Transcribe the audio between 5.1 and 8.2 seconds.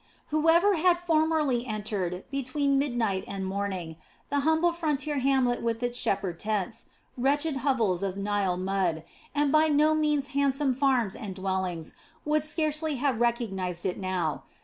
hamlet with its shepherd tents, wretched hovels of